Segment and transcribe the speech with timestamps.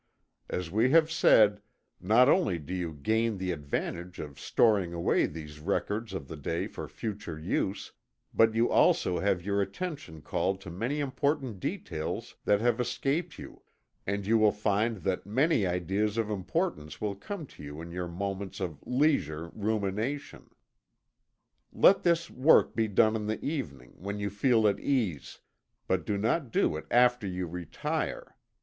[0.49, 1.61] As we have said,
[1.99, 6.65] not only do you gain the advantage of storing away these records of the day
[6.65, 7.91] for future use,
[8.33, 13.61] but you also have your attention called to many important details that have escaped you,
[14.07, 18.07] and you will find that many ideas of importance will come to you in your
[18.07, 20.49] moments of leisure "rumination."
[21.71, 25.41] Let this work be done in the evening, when you feel at ease
[25.85, 28.35] but do not do it after you retire.